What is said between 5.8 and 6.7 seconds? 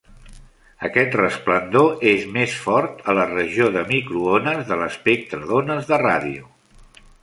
de ràdio.